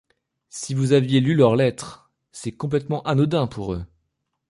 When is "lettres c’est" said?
1.55-2.51